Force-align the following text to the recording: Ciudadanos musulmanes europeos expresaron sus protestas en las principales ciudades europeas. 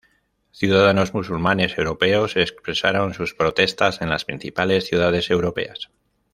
Ciudadanos 0.51 1.13
musulmanes 1.13 1.77
europeos 1.77 2.35
expresaron 2.35 3.13
sus 3.13 3.35
protestas 3.35 4.01
en 4.01 4.09
las 4.09 4.25
principales 4.25 4.85
ciudades 4.85 5.29
europeas. 5.29 5.91